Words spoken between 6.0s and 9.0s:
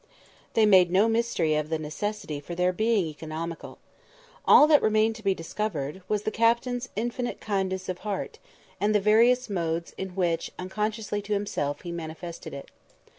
was the Captain's infinite kindness of heart, and the